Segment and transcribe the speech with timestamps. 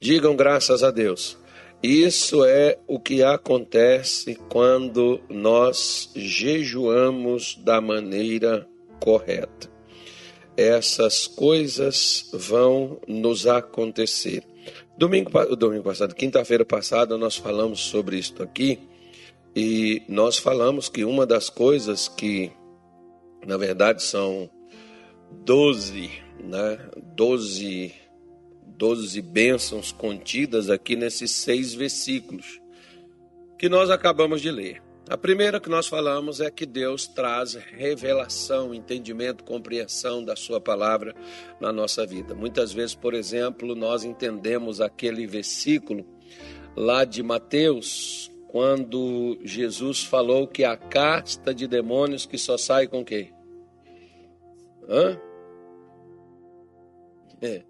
[0.00, 1.36] Digam graças a Deus.
[1.82, 8.64] Isso é o que acontece quando nós jejuamos da maneira
[9.00, 9.68] correta.
[10.56, 14.44] Essas coisas vão nos acontecer.
[14.96, 18.78] Domingo, domingo passado, quinta-feira passada, nós falamos sobre isso aqui
[19.54, 22.52] e nós falamos que uma das coisas que,
[23.44, 24.48] na verdade, são
[25.44, 26.08] doze,
[26.40, 26.78] né?
[27.16, 27.92] Doze
[28.78, 32.60] 12 bênçãos contidas aqui nesses seis versículos
[33.58, 34.80] que nós acabamos de ler.
[35.10, 41.12] A primeira que nós falamos é que Deus traz revelação, entendimento, compreensão da Sua palavra
[41.60, 42.34] na nossa vida.
[42.34, 46.06] Muitas vezes, por exemplo, nós entendemos aquele versículo
[46.76, 53.04] lá de Mateus, quando Jesus falou que a casta de demônios que só sai com
[53.04, 53.32] quê?
[54.88, 55.18] Hã?
[57.40, 57.64] É.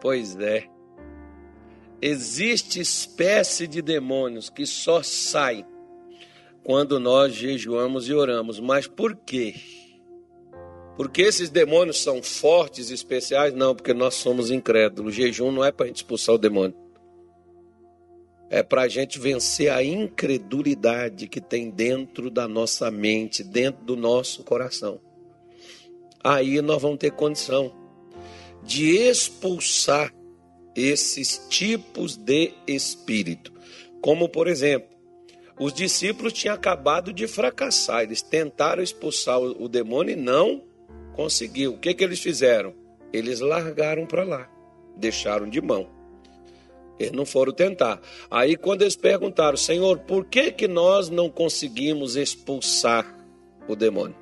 [0.00, 0.66] Pois é.
[2.00, 5.64] Existe espécie de demônios que só saem
[6.62, 8.60] quando nós jejuamos e oramos.
[8.60, 9.54] Mas por quê?
[10.96, 13.54] Porque esses demônios são fortes e especiais?
[13.54, 15.12] Não, porque nós somos incrédulos.
[15.12, 16.76] O jejum não é para a gente expulsar o demônio.
[18.48, 23.96] É para a gente vencer a incredulidade que tem dentro da nossa mente, dentro do
[23.96, 25.00] nosso coração.
[26.22, 27.72] Aí nós vamos ter condição
[28.62, 30.12] de expulsar
[30.74, 33.52] esses tipos de espírito.
[34.00, 34.96] Como, por exemplo,
[35.58, 40.62] os discípulos tinham acabado de fracassar, eles tentaram expulsar o demônio e não
[41.14, 41.74] conseguiu.
[41.74, 42.74] O que, que eles fizeram?
[43.12, 44.50] Eles largaram para lá,
[44.96, 45.88] deixaram de mão.
[46.98, 48.00] Eles não foram tentar.
[48.30, 53.06] Aí, quando eles perguntaram, Senhor, por que, que nós não conseguimos expulsar
[53.66, 54.16] o demônio?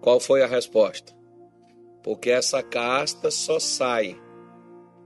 [0.00, 1.17] Qual foi a resposta?
[2.08, 4.18] Porque essa casta só sai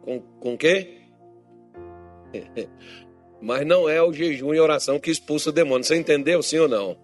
[0.03, 1.01] com, com quê?
[3.43, 5.83] Mas não é o jejum e oração que expulsa o demônio.
[5.83, 6.97] Você entendeu, sim ou não?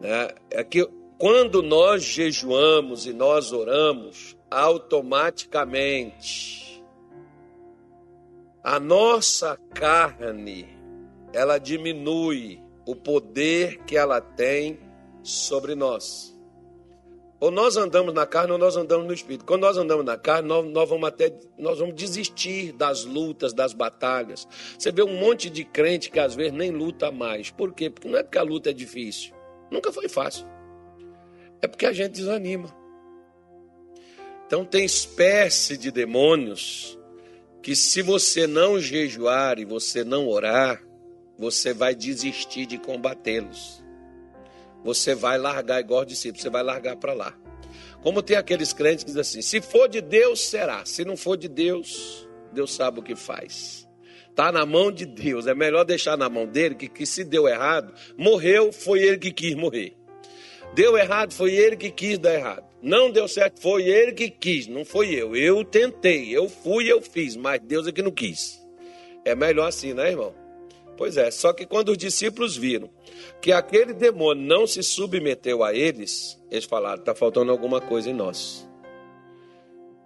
[0.00, 0.88] É, é que
[1.18, 6.84] quando nós jejuamos e nós oramos, automaticamente
[8.62, 10.68] a nossa carne
[11.32, 14.78] ela diminui o poder que ela tem
[15.20, 16.29] sobre nós.
[17.40, 19.46] Ou nós andamos na carne ou nós andamos no espírito.
[19.46, 23.72] Quando nós andamos na carne, nós, nós, vamos até nós vamos desistir das lutas, das
[23.72, 24.46] batalhas.
[24.78, 27.50] Você vê um monte de crente que às vezes nem luta mais.
[27.50, 27.88] Por quê?
[27.88, 29.34] Porque não é porque a luta é difícil.
[29.70, 30.46] Nunca foi fácil.
[31.62, 32.76] É porque a gente desanima.
[34.46, 36.98] Então tem espécie de demônios
[37.62, 40.82] que se você não jejuar e você não orar,
[41.38, 43.82] você vai desistir de combatê-los
[44.84, 47.34] você vai largar igual discípulo, você vai largar para lá.
[48.02, 50.84] Como tem aqueles crentes que dizem assim: se for de Deus, será.
[50.84, 53.88] Se não for de Deus, Deus sabe o que faz.
[54.28, 55.46] Está na mão de Deus.
[55.46, 59.32] É melhor deixar na mão dele, que, que se deu errado, morreu, foi ele que
[59.32, 59.96] quis morrer.
[60.74, 62.64] Deu errado, foi ele que quis dar errado.
[62.80, 65.36] Não deu certo, foi ele que quis, não foi eu.
[65.36, 68.60] Eu tentei, eu fui, eu fiz, mas Deus é que não quis.
[69.24, 70.32] É melhor assim, né, irmão?
[71.00, 72.90] Pois é, só que quando os discípulos viram
[73.40, 78.12] que aquele demônio não se submeteu a eles, eles falaram: está faltando alguma coisa em
[78.12, 78.68] nós.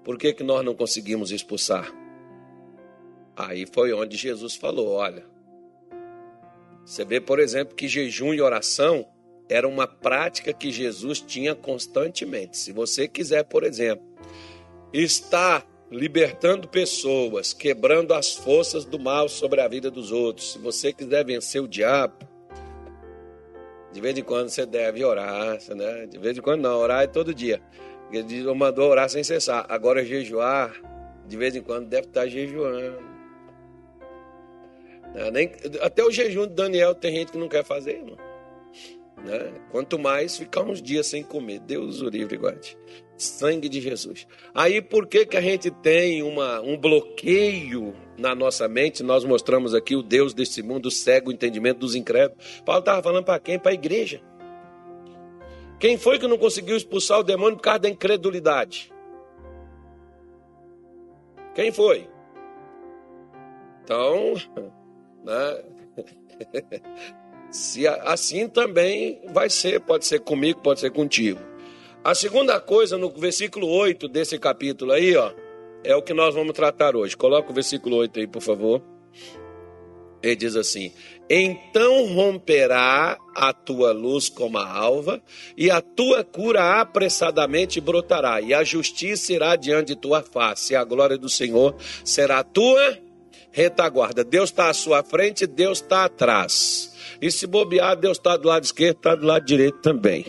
[0.04, 1.92] Por que, que nós não conseguimos expulsar?
[3.34, 5.26] Aí foi onde Jesus falou: olha,
[6.86, 9.04] você vê, por exemplo, que jejum e oração
[9.48, 12.56] era uma prática que Jesus tinha constantemente.
[12.56, 14.06] Se você quiser, por exemplo,
[14.92, 20.52] estar libertando pessoas, quebrando as forças do mal sobre a vida dos outros.
[20.52, 22.16] Se você quiser vencer o diabo,
[23.92, 26.06] de vez em quando você deve orar, né?
[26.06, 27.62] De vez em quando não, orar é todo dia.
[28.12, 29.66] Ele mandou orar sem cessar.
[29.68, 30.74] Agora jejuar,
[31.28, 33.00] de vez em quando deve estar jejuando.
[35.14, 35.30] Né?
[35.30, 38.18] Nem, até o jejum de Daniel tem gente que não quer fazer, irmão.
[39.24, 39.52] Né?
[39.70, 41.60] Quanto mais ficar uns dias sem comer.
[41.60, 42.76] Deus o livre guarde.
[43.16, 44.26] Sangue de Jesus.
[44.54, 49.02] Aí por que, que a gente tem uma, um bloqueio na nossa mente?
[49.02, 52.62] Nós mostramos aqui o Deus desse mundo cego o entendimento dos incrédulos.
[52.64, 53.58] Paulo estava falando para quem?
[53.58, 54.20] Para a igreja.
[55.78, 58.92] Quem foi que não conseguiu expulsar o demônio por causa da incredulidade?
[61.54, 62.08] Quem foi?
[63.84, 64.34] Então,
[65.22, 65.64] né?
[67.50, 71.40] Se assim também vai ser, pode ser comigo, pode ser contigo.
[72.04, 75.32] A segunda coisa, no versículo 8 desse capítulo aí, ó,
[75.82, 77.16] é o que nós vamos tratar hoje.
[77.16, 78.82] Coloca o versículo 8 aí, por favor.
[80.22, 80.92] Ele diz assim:
[81.30, 85.22] Então romperá a tua luz como a alva,
[85.56, 90.76] e a tua cura apressadamente brotará, e a justiça irá diante de tua face, e
[90.76, 91.74] a glória do Senhor
[92.04, 92.98] será tua
[93.50, 94.22] retaguarda.
[94.22, 96.92] Deus está à sua frente, Deus está atrás.
[97.22, 100.26] E se bobear, Deus está do lado esquerdo, está do lado direito também.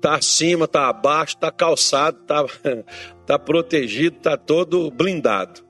[0.00, 2.46] Está acima, está abaixo, está calçado, está
[3.26, 5.62] tá protegido, está todo blindado.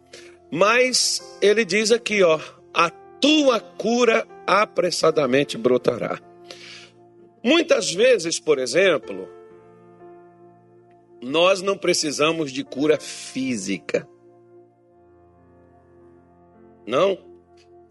[0.48, 2.38] Mas ele diz aqui, ó,
[2.72, 6.20] a tua cura apressadamente brotará.
[7.42, 9.28] Muitas vezes, por exemplo,
[11.20, 14.08] nós não precisamos de cura física.
[16.86, 17.18] Não?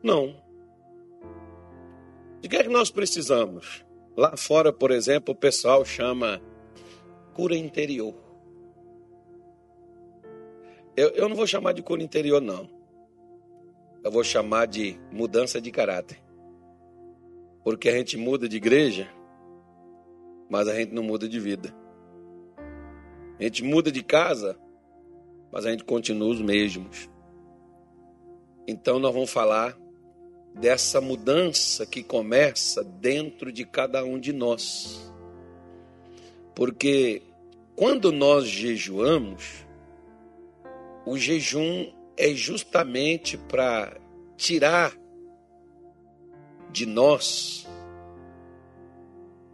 [0.01, 0.41] Não.
[2.39, 3.88] De que é que nós precisamos?
[4.19, 6.41] Lá fora, por exemplo, o pessoal chama
[7.33, 8.13] cura interior.
[10.93, 12.69] Eu, eu não vou chamar de cura interior, não.
[14.03, 16.21] Eu vou chamar de mudança de caráter.
[17.63, 19.07] Porque a gente muda de igreja,
[20.49, 21.73] mas a gente não muda de vida.
[23.39, 24.59] A gente muda de casa,
[25.49, 27.09] mas a gente continua os mesmos.
[28.67, 29.79] Então nós vamos falar
[30.53, 35.11] dessa mudança que começa dentro de cada um de nós.
[36.55, 37.21] Porque
[37.75, 39.65] quando nós jejuamos,
[41.05, 43.97] o jejum é justamente para
[44.35, 44.93] tirar
[46.71, 47.65] de nós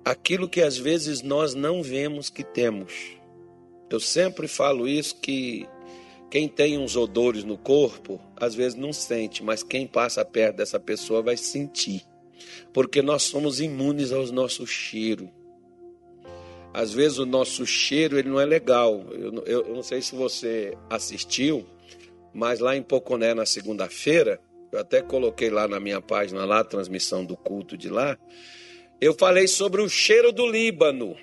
[0.04, 3.18] aquilo que às vezes nós não vemos que temos.
[3.90, 5.68] Eu sempre falo isso que
[6.30, 10.80] quem tem uns odores no corpo, às vezes não sente, mas quem passa perto dessa
[10.80, 12.04] pessoa vai sentir.
[12.74, 15.30] Porque nós somos imunes aos nossos cheiros.
[16.74, 19.06] Às vezes o nosso cheiro ele não é legal.
[19.12, 21.66] Eu, eu, eu não sei se você assistiu,
[22.34, 27.24] mas lá em Poconé, na segunda-feira, eu até coloquei lá na minha página lá, transmissão
[27.24, 28.18] do culto de lá,
[29.00, 31.16] eu falei sobre o cheiro do Líbano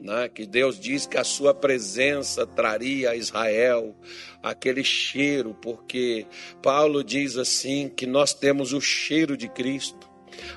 [0.00, 3.94] né, que Deus diz que a sua presença traria a Israel
[4.42, 6.26] aquele cheiro, porque
[6.62, 10.08] Paulo diz assim que nós temos o cheiro de Cristo.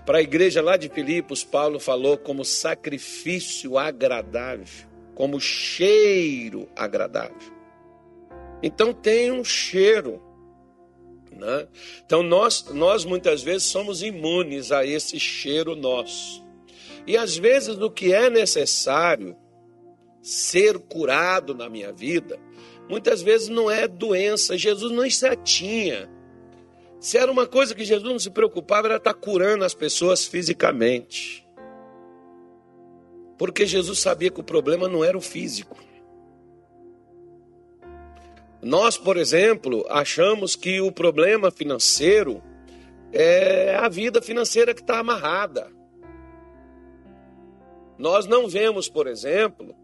[0.06, 7.36] Para a igreja lá de Filipos, Paulo falou como sacrifício agradável, como cheiro agradável.
[8.62, 10.22] Então tem um cheiro.
[11.32, 11.68] Né?
[12.06, 16.46] Então nós, nós muitas vezes somos imunes a esse cheiro nosso.
[17.06, 19.36] E às vezes o que é necessário
[20.22, 22.40] ser curado na minha vida,
[22.88, 24.58] muitas vezes não é doença.
[24.58, 26.10] Jesus não se tinha.
[27.00, 31.48] Se era uma coisa que Jesus não se preocupava, era estar curando as pessoas fisicamente.
[33.38, 35.76] Porque Jesus sabia que o problema não era o físico.
[38.62, 42.44] Nós, por exemplo, achamos que o problema financeiro
[43.12, 45.72] é a vida financeira que está amarrada.
[48.02, 49.76] Nós não vemos, por exemplo,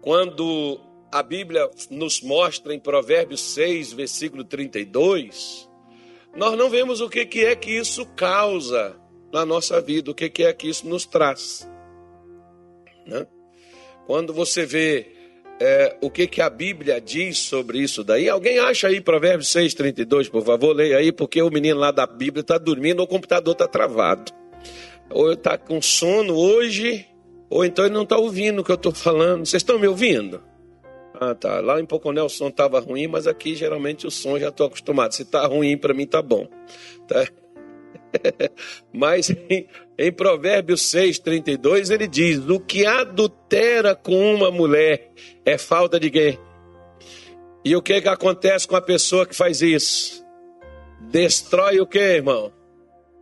[0.00, 0.80] quando
[1.12, 5.68] a Bíblia nos mostra em Provérbios 6, versículo 32,
[6.34, 8.96] nós não vemos o que, que é que isso causa
[9.30, 11.70] na nossa vida, o que, que é que isso nos traz.
[13.06, 13.26] Né?
[14.06, 15.08] Quando você vê
[15.60, 19.74] é, o que, que a Bíblia diz sobre isso daí, alguém acha aí Provérbios 6,
[19.74, 23.52] 32, por favor, leia aí, porque o menino lá da Bíblia está dormindo o computador
[23.52, 24.32] está travado
[25.10, 27.06] ou está com sono hoje,
[27.48, 29.46] ou então ele não está ouvindo o que eu estou falando.
[29.46, 30.42] Vocês estão me ouvindo?
[31.20, 31.60] Ah, tá.
[31.60, 35.14] Lá em Poconé o som estava ruim, mas aqui geralmente o som já estou acostumado.
[35.14, 36.48] Se está ruim, para mim está bom.
[37.06, 37.26] Tá?
[38.92, 45.12] mas em, em Provérbios 6, 32, ele diz: O que adultera com uma mulher
[45.44, 46.38] é falta de quê?
[47.64, 50.24] E o que, que acontece com a pessoa que faz isso?
[51.00, 52.52] Destrói o que, irmão?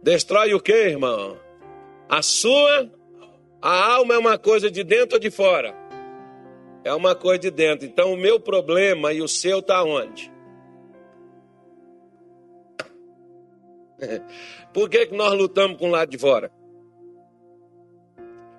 [0.03, 1.37] Destrói o que, irmão?
[2.13, 2.93] A sua,
[3.63, 5.75] a alma é uma coisa de dentro ou de fora?
[6.85, 7.87] É uma coisa de dentro.
[7.87, 10.31] Então o meu problema e o seu está onde?
[14.75, 16.53] Por que, que nós lutamos com o lado de fora?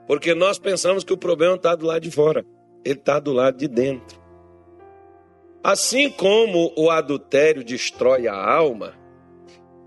[0.07, 2.43] Porque nós pensamos que o problema está do lado de fora.
[2.83, 4.19] Ele está do lado de dentro.
[5.63, 8.97] Assim como o adultério destrói a alma,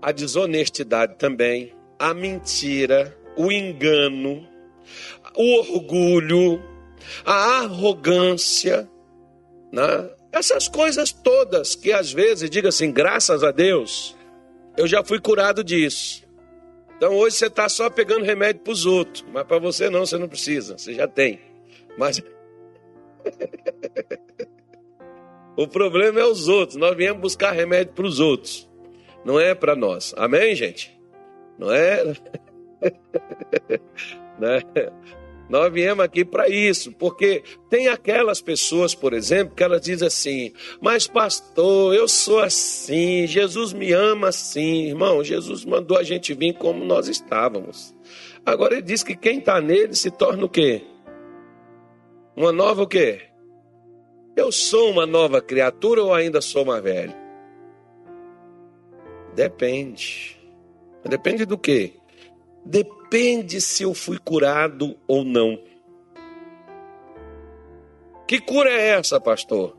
[0.01, 4.47] a desonestidade também, a mentira, o engano,
[5.35, 6.61] o orgulho,
[7.25, 8.89] a arrogância,
[9.71, 10.09] né?
[10.31, 14.15] essas coisas todas que às vezes, diga assim, graças a Deus,
[14.75, 16.25] eu já fui curado disso.
[16.97, 20.17] Então hoje você está só pegando remédio para os outros, mas para você não, você
[20.17, 21.39] não precisa, você já tem.
[21.97, 22.21] Mas
[25.55, 26.75] o problema é os outros.
[26.75, 28.67] Nós viemos buscar remédio para os outros,
[29.23, 30.13] não é para nós.
[30.17, 30.97] Amém, gente?
[31.57, 32.15] Não é?
[34.39, 34.61] Né?
[35.49, 40.53] Nós viemos aqui para isso, porque tem aquelas pessoas, por exemplo, que elas dizem assim:
[40.81, 44.87] Mas, pastor, eu sou assim, Jesus me ama assim.
[44.87, 47.95] Irmão, Jesus mandou a gente vir como nós estávamos.
[48.45, 50.81] Agora ele diz que quem está nele se torna o quê?
[52.35, 53.21] Uma nova o quê?
[54.35, 57.15] Eu sou uma nova criatura ou ainda sou uma velha?
[59.33, 60.37] Depende.
[61.03, 61.93] Depende do quê?
[62.69, 65.57] Depende se eu fui curado ou não.
[68.27, 69.77] Que cura é essa, pastor?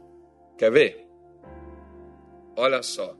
[0.56, 1.06] Quer ver?
[2.56, 3.14] Olha só.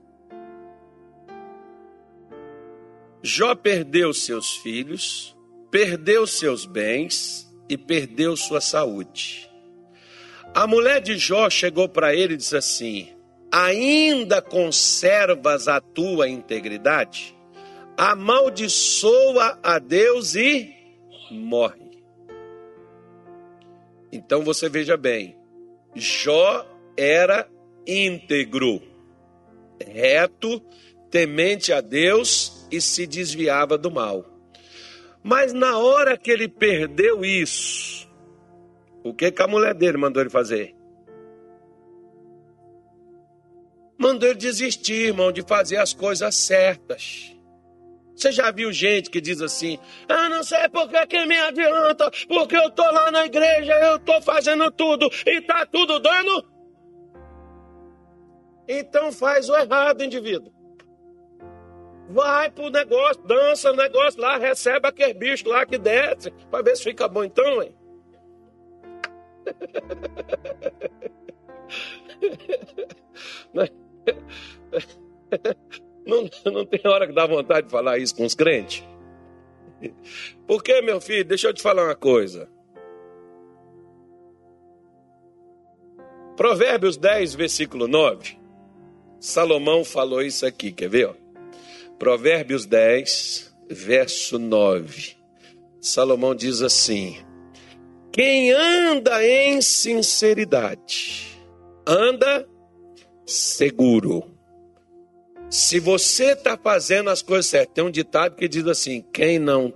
[3.23, 5.37] Jó perdeu seus filhos,
[5.71, 9.51] perdeu seus bens e perdeu sua saúde.
[10.55, 13.13] A mulher de Jó chegou para ele e disse assim:
[13.53, 17.38] Ainda conservas a tua integridade?
[17.99, 20.73] Amaldiçoa a Deus e
[21.33, 22.01] morre.
[24.13, 25.37] Então você veja bem,
[25.97, 26.65] Jó
[26.97, 27.51] era
[27.85, 28.81] íntegro,
[29.85, 30.63] reto,
[31.11, 34.25] temente a Deus e se desviava do mal.
[35.21, 38.09] Mas na hora que ele perdeu isso,
[39.03, 40.73] o que, que a mulher dele mandou ele fazer?
[43.99, 47.37] Mandou ele desistir, irmão, de fazer as coisas certas.
[48.19, 52.57] Você já viu gente que diz assim: Ah, não sei porque que me adianta, porque
[52.57, 56.45] eu tô lá na igreja, eu tô fazendo tudo e tá tudo dando?
[58.67, 60.53] Então faz o errado, indivíduo.
[62.09, 66.77] Vai pro negócio, dança o negócio lá, recebe aquele bicho lá que desce, para ver
[66.77, 67.73] se fica bom então, hein?
[76.09, 78.83] Não, não tem hora que dá vontade de falar isso com os crentes?
[80.47, 82.49] Porque, meu filho, deixa eu te falar uma coisa.
[86.35, 88.39] Provérbios 10, versículo 9.
[89.21, 91.09] Salomão falou isso aqui, quer ver?
[91.09, 91.15] Ó?
[91.99, 95.15] Provérbios 10, verso 9.
[95.81, 97.19] Salomão diz assim:
[98.11, 101.39] Quem anda em sinceridade,
[101.87, 102.49] anda
[103.27, 104.38] seguro
[105.51, 109.73] se você está fazendo as coisas certas, tem um ditado que diz assim: quem não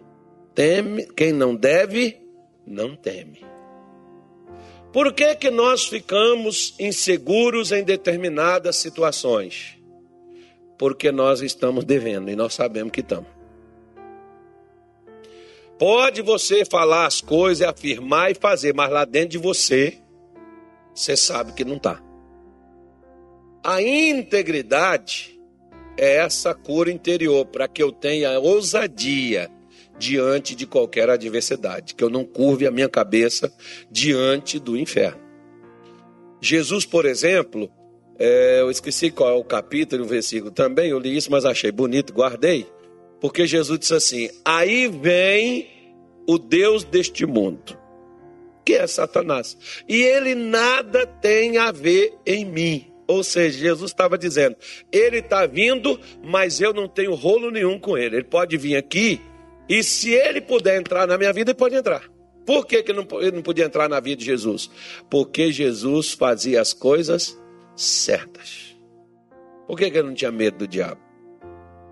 [0.55, 2.21] teme, quem não deve,
[2.67, 3.45] não teme.
[4.93, 9.79] Por que, que nós ficamos inseguros em determinadas situações?
[10.79, 13.31] Porque nós estamos devendo e nós sabemos que estamos.
[15.79, 19.99] Pode você falar as coisas, afirmar e fazer, mas lá dentro de você,
[20.95, 22.01] você sabe que não está.
[23.65, 25.41] A integridade
[25.97, 29.51] é essa cura interior, para que eu tenha ousadia
[29.99, 33.53] diante de qualquer adversidade, que eu não curve a minha cabeça
[33.91, 35.21] diante do inferno.
[36.41, 37.71] Jesus, por exemplo,
[38.19, 41.45] é, eu esqueci qual é o capítulo e o versículo também, eu li isso, mas
[41.45, 42.67] achei bonito, guardei,
[43.21, 45.69] porque Jesus disse assim: Aí vem
[46.27, 47.79] o Deus deste mundo,
[48.65, 49.57] que é Satanás,
[49.89, 52.92] e ele nada tem a ver em mim.
[53.13, 54.57] Ou seja, Jesus estava dizendo:
[54.91, 58.17] Ele está vindo, mas eu não tenho rolo nenhum com ele.
[58.17, 59.21] Ele pode vir aqui
[59.69, 62.11] e se ele puder entrar na minha vida, ele pode entrar.
[62.47, 64.71] Por que, que ele não podia entrar na vida de Jesus?
[65.11, 67.39] Porque Jesus fazia as coisas
[67.77, 68.77] certas.
[69.67, 71.01] Por que, que ele não tinha medo do diabo?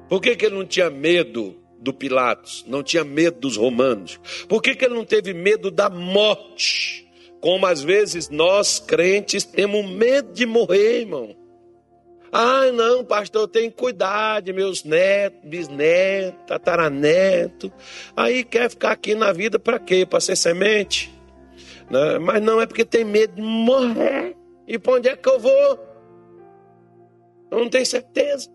[0.09, 2.65] Por que, que ele não tinha medo do Pilatos?
[2.67, 4.19] Não tinha medo dos romanos?
[4.49, 7.10] Por que, que ele não teve medo da morte?
[7.41, 11.35] Como às vezes nós crentes temos medo de morrer, irmão.
[12.33, 17.73] Ah, não, pastor, tem que cuidar de meus netos, bisnetos, tataraneto.
[18.15, 20.07] Aí quer ficar aqui na vida para quê?
[20.07, 21.13] Para ser semente?
[21.91, 22.19] Né?
[22.21, 24.37] Mas não é porque tem medo de morrer.
[24.69, 25.81] E para onde é que eu vou?
[27.51, 28.49] Eu não tenho certeza.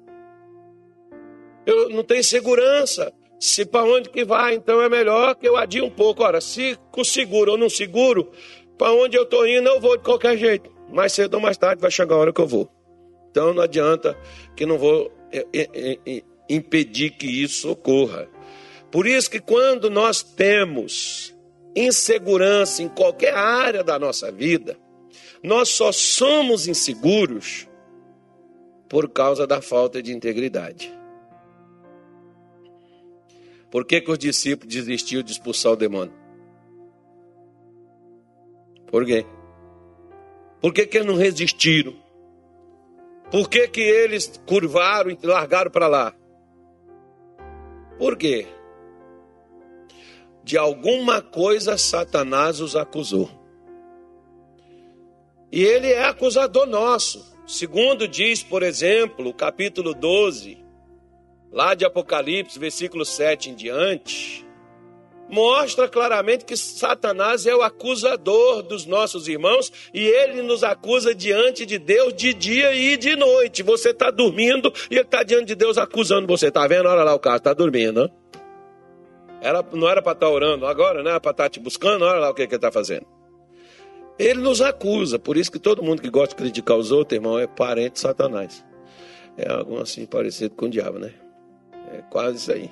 [1.66, 3.12] Eu não tenho segurança.
[3.38, 6.24] Se para onde que vai, então é melhor que eu adie um pouco.
[6.24, 8.32] Ora, se seguro ou não seguro,
[8.78, 10.70] para onde eu estou indo, eu vou de qualquer jeito.
[10.90, 12.70] Mais cedo ou mais tarde vai chegar a hora que eu vou.
[13.32, 14.18] Então não adianta
[14.56, 18.30] que não vou é, é, é, impedir que isso ocorra.
[18.92, 21.36] Por isso que quando nós temos
[21.76, 24.78] insegurança em qualquer área da nossa vida,
[25.44, 27.68] nós só somos inseguros
[28.88, 30.94] por causa da falta de integridade.
[33.70, 36.25] Por que, que os discípulos desistiram de expulsar o demônio?
[38.96, 39.26] Por quê?
[40.62, 41.94] Por que, que eles não resistiram?
[43.30, 46.16] Por que, que eles curvaram e largaram para lá?
[47.98, 48.48] Por quê?
[50.46, 53.30] De alguma coisa Satanás os acusou.
[55.52, 57.38] E ele é acusador nosso.
[57.46, 60.64] Segundo diz, por exemplo, o capítulo 12,
[61.52, 64.48] lá de Apocalipse, versículo 7 em diante,
[65.30, 71.66] mostra claramente que Satanás é o acusador dos nossos irmãos e ele nos acusa diante
[71.66, 73.64] de Deus de dia e de noite.
[73.64, 76.48] Você está dormindo e ele está diante de Deus acusando você.
[76.48, 76.88] Está vendo?
[76.88, 78.10] Olha lá o caso, está dormindo.
[79.42, 82.20] Era, não era para estar tá orando agora, era para estar tá te buscando, olha
[82.20, 83.06] lá o que, que ele está fazendo.
[84.18, 87.38] Ele nos acusa, por isso que todo mundo que gosta de criticar os outros, irmão,
[87.38, 88.66] é parente de Satanás.
[89.38, 91.14] É algo assim parecido com o diabo, né?
[91.94, 92.72] É quase isso aí.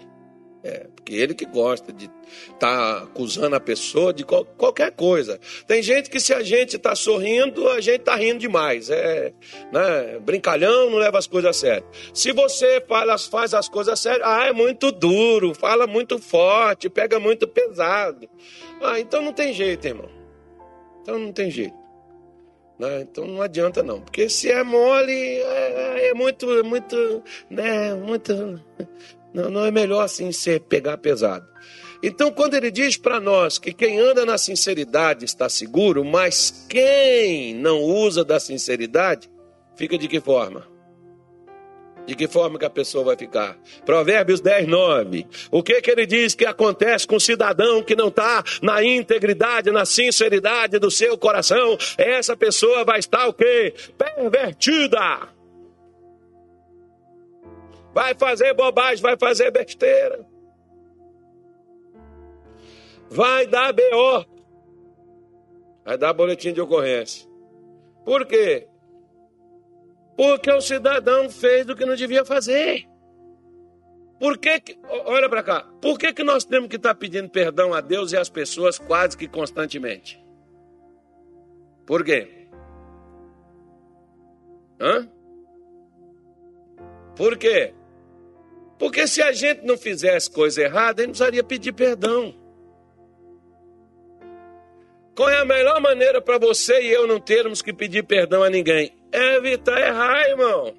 [0.63, 2.09] É, porque ele que gosta de
[2.53, 5.37] estar tá acusando a pessoa de qual, qualquer coisa.
[5.67, 8.89] Tem gente que se a gente está sorrindo, a gente está rindo demais.
[8.89, 9.33] É,
[9.73, 10.19] né?
[10.21, 11.85] Brincalhão não leva as coisas a sério.
[12.13, 16.89] Se você fala, faz as coisas a sério, ah, é muito duro, fala muito forte,
[16.89, 18.29] pega muito pesado.
[18.81, 20.09] Ah, então não tem jeito, irmão.
[21.01, 21.83] Então não tem jeito.
[22.79, 23.01] Né?
[23.01, 28.59] Então não adianta não, porque se é mole é, é muito, muito, né, muito,
[29.33, 31.47] não, não é melhor assim ser pegar pesado.
[32.01, 37.53] Então quando ele diz para nós que quem anda na sinceridade está seguro, mas quem
[37.55, 39.29] não usa da sinceridade
[39.75, 40.67] fica de que forma?
[42.05, 43.57] De que forma que a pessoa vai ficar?
[43.85, 45.25] Provérbios 10, 9.
[45.49, 49.71] O que que ele diz que acontece com o cidadão que não está na integridade,
[49.71, 51.77] na sinceridade do seu coração?
[51.97, 53.73] Essa pessoa vai estar o quê?
[53.97, 55.32] Pervertida.
[57.93, 60.25] Vai fazer bobagem, vai fazer besteira.
[63.09, 64.25] Vai dar BO.
[65.85, 67.29] Vai dar boletim de ocorrência.
[68.03, 68.67] Por quê?
[70.17, 72.87] Porque o cidadão fez o que não devia fazer.
[74.19, 77.29] Por que, que olha para cá, por que, que nós temos que estar tá pedindo
[77.29, 80.23] perdão a Deus e às pessoas quase que constantemente?
[81.85, 82.47] Por quê?
[84.79, 85.09] Hã?
[87.15, 87.73] Por quê?
[88.77, 92.33] Porque se a gente não fizesse coisa errada, a gente precisaria pedir perdão.
[95.15, 98.49] Qual é a melhor maneira para você e eu não termos que pedir perdão a
[98.49, 98.91] ninguém?
[99.11, 100.73] É evitar errar, irmão.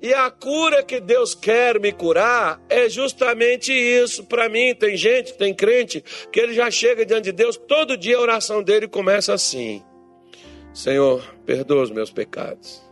[0.00, 4.24] E a cura que Deus quer me curar é justamente isso.
[4.24, 8.16] Para mim, tem gente, tem crente, que ele já chega diante de Deus, todo dia
[8.18, 9.82] a oração dele começa assim:
[10.74, 12.82] Senhor, perdoa os meus pecados.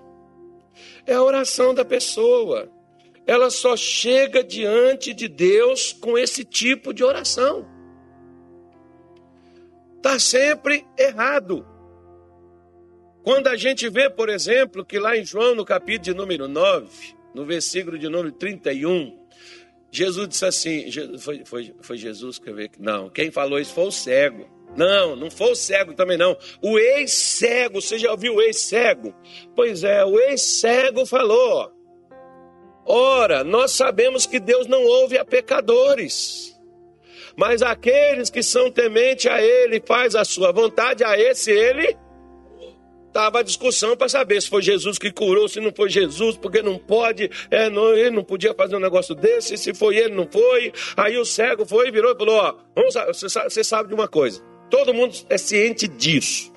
[1.06, 2.70] É a oração da pessoa.
[3.26, 7.66] Ela só chega diante de Deus com esse tipo de oração.
[9.96, 11.64] Está sempre errado.
[13.22, 17.14] Quando a gente vê, por exemplo, que lá em João, no capítulo de número 9,
[17.32, 19.16] no versículo de número 31,
[19.92, 20.86] Jesus disse assim:
[21.18, 22.56] foi, foi, foi Jesus que eu?
[22.80, 24.50] Não, quem falou isso foi o cego.
[24.76, 26.36] Não, não foi o cego também não.
[26.62, 29.14] O ex-cego, você já ouviu o ex-cego?
[29.54, 31.70] Pois é, o ex-cego falou:
[32.84, 36.58] Ora, nós sabemos que Deus não ouve a pecadores,
[37.36, 41.96] mas aqueles que são tementes a Ele, faz a sua vontade, a esse Ele
[43.12, 46.62] Estava a discussão para saber se foi Jesus que curou, se não foi Jesus, porque
[46.62, 50.26] não pode, é, não, ele não podia fazer um negócio desse, se foi ele, não
[50.26, 50.72] foi.
[50.96, 54.94] Aí o cego foi virou e falou: Ó, vamos, você sabe de uma coisa, todo
[54.94, 56.50] mundo é ciente disso.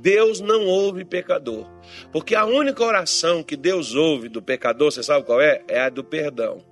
[0.00, 1.68] Deus não ouve pecador.
[2.12, 5.64] Porque a única oração que Deus ouve do pecador, você sabe qual é?
[5.68, 6.62] É a do perdão.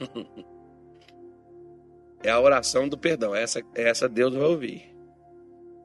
[2.22, 3.34] é a oração do perdão.
[3.34, 4.94] Essa, essa Deus vai ouvir.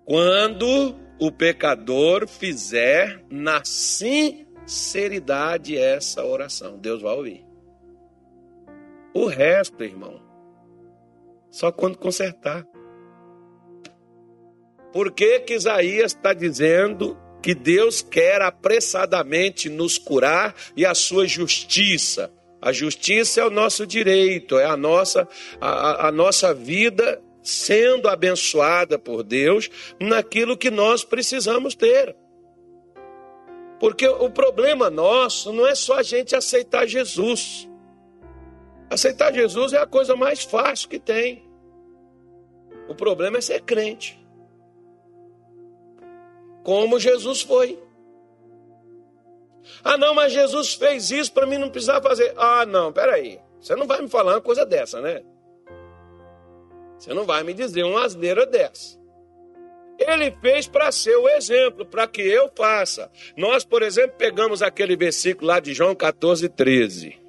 [0.05, 7.43] Quando o pecador fizer na sinceridade essa oração, Deus vai ouvir.
[9.13, 10.28] O resto, irmão,
[11.49, 12.65] só quando consertar.
[14.91, 21.27] Por que, que Isaías está dizendo que Deus quer apressadamente nos curar e a sua
[21.27, 22.31] justiça?
[22.61, 25.27] A justiça é o nosso direito, é a nossa,
[25.61, 32.15] a, a nossa vida sendo abençoada por Deus naquilo que nós precisamos ter.
[33.79, 37.68] Porque o problema nosso não é só a gente aceitar Jesus.
[38.89, 41.47] Aceitar Jesus é a coisa mais fácil que tem.
[42.87, 44.19] O problema é ser crente.
[46.63, 47.79] Como Jesus foi.
[49.83, 52.33] Ah, não, mas Jesus fez isso para mim não precisar fazer.
[52.35, 53.39] Ah, não, peraí.
[53.61, 55.23] Você não vai me falar uma coisa dessa, né?
[56.97, 58.99] Você não vai me dizer uma asneira dessa.
[59.97, 63.11] Ele fez para ser o exemplo, para que eu faça.
[63.35, 67.28] Nós, por exemplo, pegamos aquele versículo lá de João 14, 13.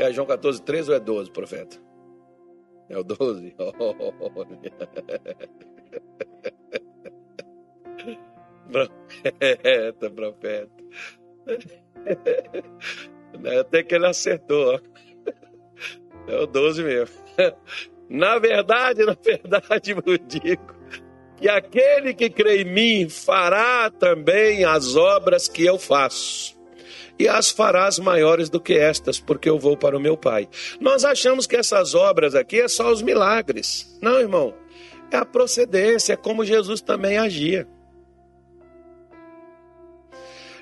[0.00, 1.76] É João 14, 13 ou é 12, profeta?
[2.88, 3.54] É o 12?
[8.72, 10.70] profeta, profeta.
[13.60, 14.80] Até que ele acertou.
[16.26, 17.14] É o 12 mesmo.
[18.08, 20.74] Na verdade, na verdade, eu digo
[21.36, 26.59] que aquele que crê em mim fará também as obras que eu faço.
[27.20, 30.48] E as farás maiores do que estas, porque eu vou para o meu Pai.
[30.80, 33.94] Nós achamos que essas obras aqui é só os milagres.
[34.00, 34.54] Não, irmão.
[35.10, 37.68] É a procedência, é como Jesus também agia.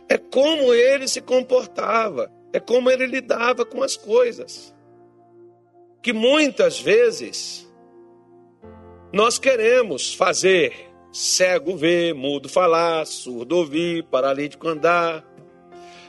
[0.08, 4.74] É como ele se comportava, é como ele lidava com as coisas.
[6.02, 7.72] Que muitas vezes
[9.12, 10.72] nós queremos fazer
[11.12, 15.27] cego ver, mudo falar, surdo ouvir, paralítico andar.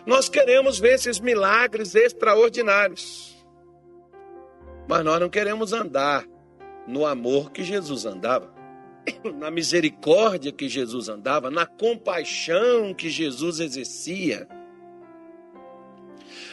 [0.06, 3.36] Nós queremos ver esses milagres extraordinários.
[4.88, 6.26] Mas nós não queremos andar
[6.88, 8.60] no amor que Jesus andava
[9.38, 14.48] na misericórdia que Jesus andava, na compaixão que Jesus exercia,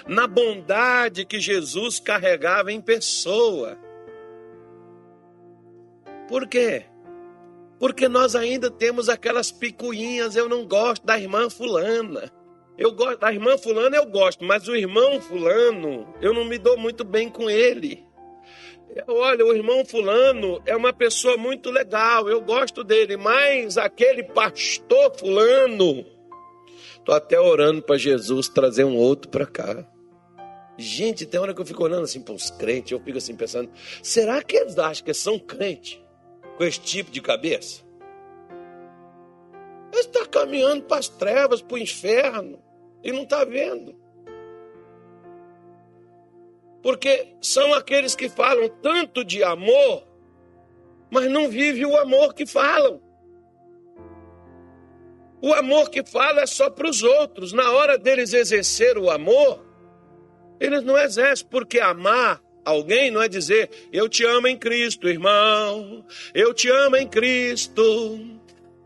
[0.07, 3.79] na bondade que Jesus carregava em pessoa.
[6.29, 6.87] Por quê?
[7.79, 12.33] Porque nós ainda temos aquelas picuinhas, eu não gosto da irmã fulana.
[12.79, 16.77] Eu gosto da irmã fulana, eu gosto, mas o irmão fulano, eu não me dou
[16.77, 18.07] muito bem com ele.
[19.07, 25.13] Olha, o irmão Fulano é uma pessoa muito legal, eu gosto dele, mas aquele pastor
[25.19, 26.07] Fulano,
[26.99, 29.87] estou até orando para Jesus trazer um outro para cá.
[30.79, 33.71] Gente, tem hora que eu fico olhando assim para os crentes, eu fico assim pensando:
[34.03, 36.01] será que eles acham que são crentes
[36.57, 37.83] com esse tipo de cabeça?
[39.93, 42.59] Eles estão tá caminhando para as trevas, para o inferno,
[43.07, 44.07] e não está vendo
[46.87, 50.07] porque são aqueles que falam tanto de amor,
[51.11, 53.03] mas não vivem o amor que falam.
[55.43, 57.53] O amor que fala é só para os outros.
[57.53, 59.67] Na hora deles exercer o amor,
[60.61, 66.07] eles não exercem, porque amar alguém não é dizer eu te amo em Cristo, irmão,
[66.33, 68.36] eu te amo em Cristo.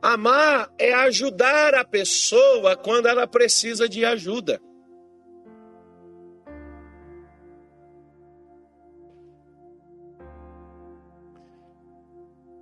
[0.02, 4.60] Amar é ajudar a pessoa quando ela precisa de ajuda.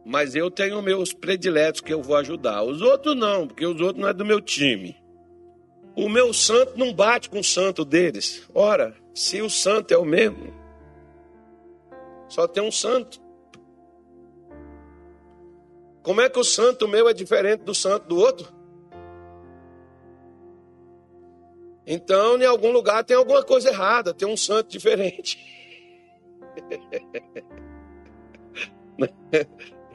[0.08, 2.62] mas eu tenho meus prediletos que eu vou ajudar.
[2.62, 4.96] Os outros não, porque os outros não é do meu time.
[5.94, 8.48] O meu santo não bate com o santo deles.
[8.54, 10.54] Ora, se o santo é o mesmo,
[12.26, 13.20] só tem um santo.
[16.08, 18.50] Como é que o santo meu é diferente do santo do outro?
[21.86, 25.38] Então, em algum lugar tem alguma coisa errada, tem um santo diferente.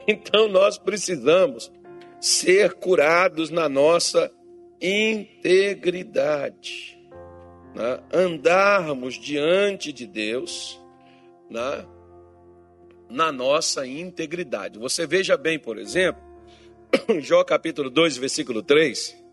[0.06, 1.72] Então nós precisamos
[2.20, 4.30] ser curados na nossa
[4.78, 6.98] integridade,
[7.74, 8.00] né?
[8.12, 10.78] andarmos diante de Deus
[11.50, 11.86] né?
[13.08, 14.78] Na nossa integridade.
[14.78, 16.22] Você veja bem, por exemplo,
[17.20, 19.24] Jó capítulo 2, versículo 3.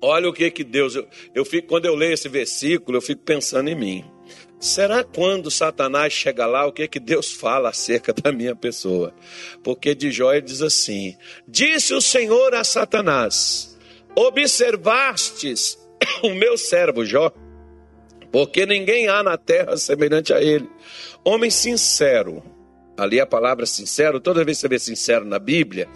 [0.00, 0.96] Olha o que que Deus.
[0.96, 4.04] Eu, eu fico, quando eu leio esse versículo, eu fico pensando em mim.
[4.58, 9.14] Será quando Satanás chega lá, o que que Deus fala acerca da minha pessoa?
[9.62, 13.78] Porque de Jó ele diz assim: Disse o Senhor a Satanás:
[14.14, 15.78] Observastes
[16.22, 17.32] o meu servo Jó,
[18.30, 20.68] porque ninguém há na terra semelhante a ele.
[21.24, 22.42] Homem sincero.
[22.96, 25.88] Ali a palavra sincero, toda vez que você vê sincero na Bíblia,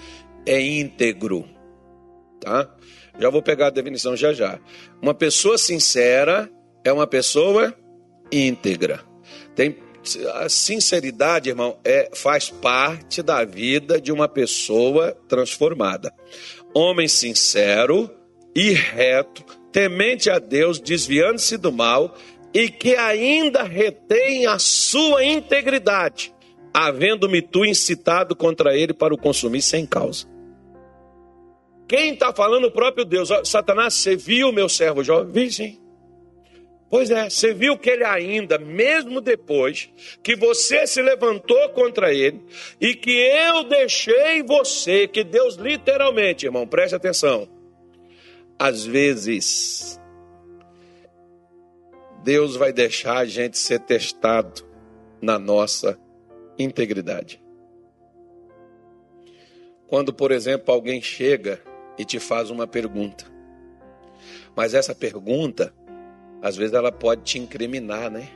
[0.47, 1.49] é íntegro.
[2.41, 2.75] Tá?
[3.19, 4.59] Já vou pegar a definição já já.
[5.03, 6.51] Uma pessoa sincera
[6.85, 7.75] é uma pessoa
[8.31, 9.01] íntegra.
[9.55, 9.77] Tem
[10.35, 16.13] a sinceridade, irmão, é, faz parte da vida de uma pessoa transformada.
[16.73, 18.11] Homem sincero
[18.55, 22.17] e reto, temente a Deus, desviando-se do mal
[22.55, 26.33] e que ainda retém a sua integridade,
[26.79, 30.27] havendo-me tu incitado contra ele para o consumir sem causa.
[31.89, 33.31] Quem está falando o próprio Deus?
[33.45, 35.25] Satanás, você viu meu servo Jó?
[35.25, 35.81] Vi sim.
[36.91, 39.91] Pois é, você viu que ele ainda, mesmo depois
[40.23, 42.45] que você se levantou contra ele
[42.79, 47.49] e que eu deixei você, que Deus literalmente, irmão, preste atenção.
[48.59, 49.99] Às vezes,
[52.23, 54.63] Deus vai deixar a gente ser testado
[55.23, 55.99] na nossa
[56.59, 57.43] integridade.
[59.89, 61.63] quando, por exemplo, alguém chega
[61.97, 63.25] e te faz uma pergunta.
[64.55, 65.73] Mas essa pergunta,
[66.43, 68.29] às vezes, ela pode te incriminar, né?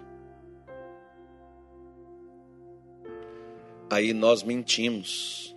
[3.91, 5.57] Aí nós mentimos,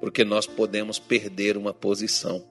[0.00, 2.44] porque nós podemos perder uma posição.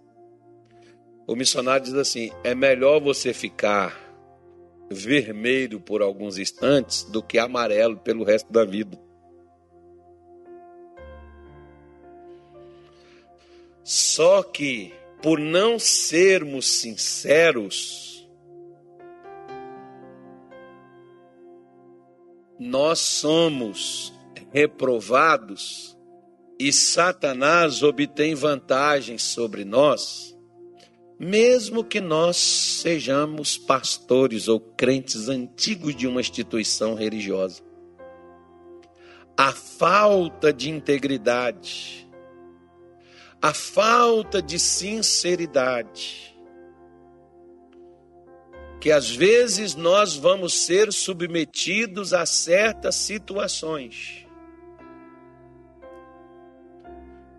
[1.27, 4.06] O missionário diz assim: é melhor você ficar
[4.89, 8.97] vermelho por alguns instantes do que amarelo pelo resto da vida.
[13.83, 18.27] Só que, por não sermos sinceros,
[22.59, 24.13] nós somos
[24.51, 25.97] reprovados
[26.59, 30.36] e Satanás obtém vantagens sobre nós,
[31.19, 37.63] mesmo que nós sejamos pastores ou crentes antigos de uma instituição religiosa.
[39.35, 42.07] A falta de integridade,
[43.41, 46.35] a falta de sinceridade,
[48.79, 54.27] que às vezes nós vamos ser submetidos a certas situações.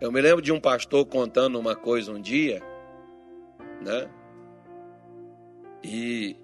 [0.01, 2.63] Eu me lembro de um pastor contando uma coisa um dia,
[3.81, 4.11] né?
[5.83, 6.37] E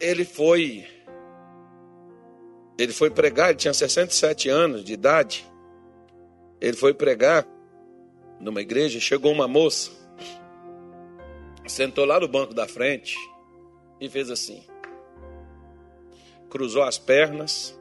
[0.00, 0.86] ele foi
[2.76, 5.46] ele foi pregar, ele tinha 67 anos de idade.
[6.60, 7.46] Ele foi pregar
[8.40, 9.92] numa igreja, chegou uma moça,
[11.66, 13.16] sentou lá no banco da frente
[14.00, 14.64] e fez assim.
[16.50, 17.78] Cruzou as pernas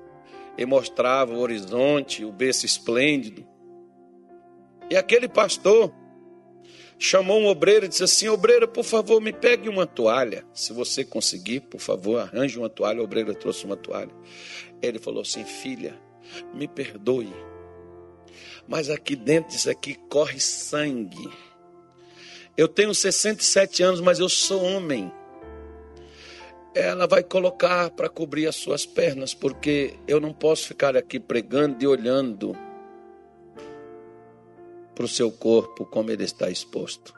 [0.58, 3.46] e mostrava o horizonte, o berço esplêndido.
[4.90, 5.92] E aquele pastor
[7.06, 10.46] chamou um obreiro e disse assim: Obreiro, por favor, me pegue uma toalha.
[10.54, 13.02] Se você conseguir, por favor, arranje uma toalha.
[13.02, 14.12] O obreiro trouxe uma toalha.
[14.82, 16.00] Ele falou assim: Filha,
[16.54, 17.34] me perdoe
[18.68, 21.30] mas aqui dentro disso aqui corre sangue.
[22.56, 25.12] Eu tenho 67 anos, mas eu sou homem.
[26.76, 31.84] Ela vai colocar para cobrir as suas pernas, porque eu não posso ficar aqui pregando
[31.84, 32.56] e olhando
[34.94, 37.14] para o seu corpo como ele está exposto.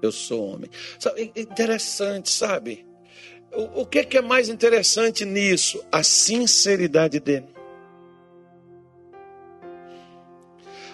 [0.00, 0.70] Eu sou homem.
[0.98, 2.86] Sabe, interessante, sabe?
[3.52, 5.84] O, o que, que é mais interessante nisso?
[5.90, 7.48] A sinceridade dele.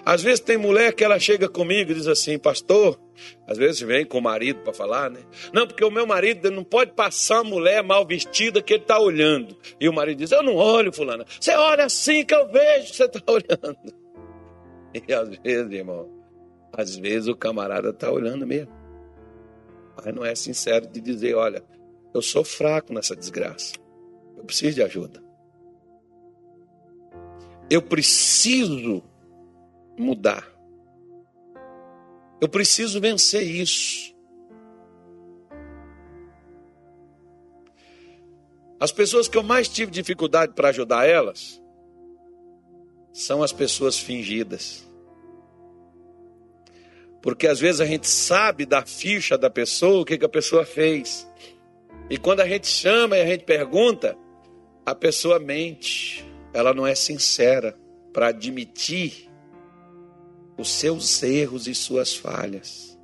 [0.05, 3.01] Às vezes tem mulher que ela chega comigo e diz assim, pastor,
[3.47, 5.21] às vezes vem com o marido para falar, né?
[5.51, 8.99] Não, porque o meu marido não pode passar uma mulher mal vestida que ele está
[8.99, 9.57] olhando.
[9.81, 11.25] E o marido diz, eu não olho, fulana.
[11.41, 14.04] Você olha assim que eu vejo que você está olhando.
[15.09, 16.09] E às vezes, irmão,
[16.73, 18.73] às vezes o camarada está olhando mesmo.
[19.97, 21.65] Mas não é sincero de dizer, olha,
[22.15, 23.75] eu sou fraco nessa desgraça.
[24.37, 25.23] Eu preciso de ajuda.
[27.71, 29.03] Eu preciso
[29.99, 30.49] mudar.
[32.41, 34.15] Eu preciso vencer isso.
[38.79, 41.64] As pessoas que eu mais tive dificuldade para ajudar elas
[43.15, 44.85] são as pessoas fingidas.
[47.23, 50.67] Porque às vezes a gente sabe da ficha da pessoa, o que, que a pessoa
[50.67, 51.27] fez.
[52.11, 54.19] E quando a gente chama e a gente pergunta,
[54.85, 56.29] a pessoa mente.
[56.53, 57.77] Ela não é sincera
[58.13, 59.31] para admitir
[60.59, 62.99] os seus erros e suas falhas.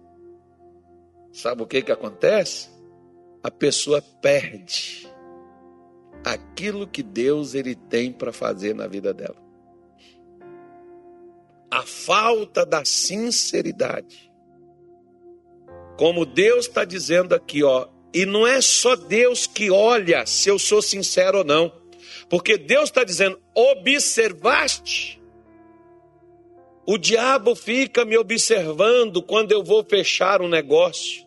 [1.33, 2.69] Sabe o que, que acontece?
[3.43, 5.09] A pessoa perde
[6.25, 9.50] aquilo que Deus ele tem para fazer na vida dela.
[11.71, 14.31] A falta da sinceridade.
[15.97, 20.59] Como Deus está dizendo aqui, ó, e não é só Deus que olha se eu
[20.59, 21.73] sou sincero ou não,
[22.29, 25.21] porque Deus está dizendo: observaste
[26.93, 31.25] o diabo fica me observando quando eu vou fechar um negócio.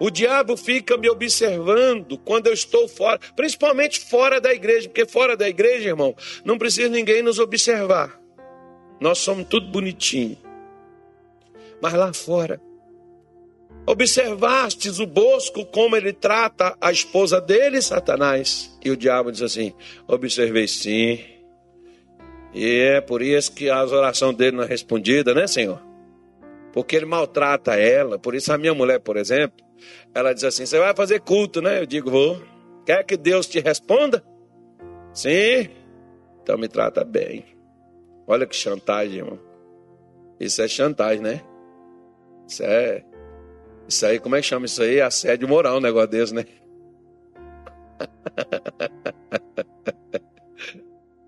[0.00, 5.36] O diabo fica me observando quando eu estou fora, principalmente fora da igreja, porque fora
[5.36, 8.18] da igreja, irmão, não precisa ninguém nos observar.
[9.00, 10.36] Nós somos tudo bonitinho.
[11.80, 12.60] Mas lá fora,
[13.86, 18.76] observastes o Bosco como ele trata a esposa dele, Satanás?
[18.84, 19.72] E o diabo diz assim:
[20.08, 21.20] observei sim.
[22.54, 25.80] E é por isso que as orações dele não é respondida, né, Senhor?
[26.72, 28.18] Porque ele maltrata ela.
[28.18, 29.64] Por isso a minha mulher, por exemplo,
[30.14, 31.80] ela diz assim: Você vai fazer culto, né?
[31.80, 32.42] Eu digo: Vou.
[32.84, 34.24] Quer que Deus te responda?
[35.12, 35.68] Sim.
[36.42, 37.55] Então me trata bem.
[38.26, 39.38] Olha que chantagem, irmão.
[40.40, 41.42] Isso é chantagem, né?
[42.46, 43.04] Isso é.
[43.88, 45.00] Isso aí, como é que chama isso aí?
[45.00, 46.44] Assédio moral, um negócio desse, né?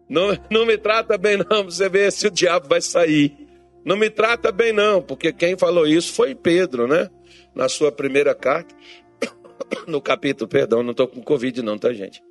[0.08, 1.64] Não, não me trata bem, não.
[1.64, 3.46] Você vê se o diabo vai sair.
[3.84, 7.10] Não me trata bem, não, porque quem falou isso foi Pedro, né?
[7.54, 8.74] Na sua primeira carta,
[9.86, 12.22] no capítulo, perdão, não estou com Covid, não, tá, gente?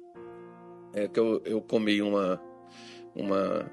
[0.93, 2.41] É que eu, eu comi uma,
[3.15, 3.69] uma,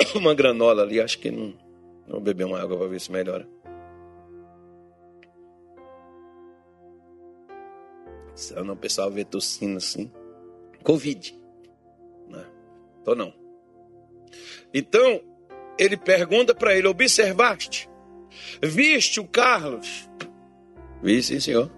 [0.14, 1.54] uma granola ali, acho que não.
[2.08, 3.48] Vou beber uma água para ver se melhora.
[8.64, 10.10] Não, o pessoal vê tossindo assim.
[10.82, 11.38] Covid.
[12.28, 12.44] Não,
[13.04, 13.32] tô não.
[14.72, 15.20] Então,
[15.78, 17.88] ele pergunta para ele: Observaste?
[18.62, 20.08] Viste o Carlos?
[21.02, 21.70] Vi, sim, senhor.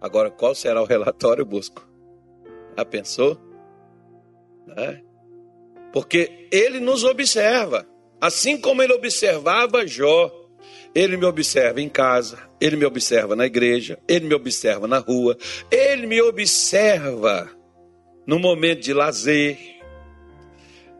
[0.00, 1.86] Agora, qual será o relatório, Busco?
[2.76, 3.38] Já pensou?
[4.76, 5.09] É.
[5.92, 7.86] Porque ele nos observa.
[8.20, 10.30] Assim como ele observava Jó,
[10.94, 15.36] ele me observa em casa, ele me observa na igreja, ele me observa na rua,
[15.70, 17.50] ele me observa
[18.26, 19.58] no momento de lazer.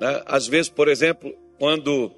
[0.00, 0.22] Né?
[0.26, 2.12] Às vezes, por exemplo, quando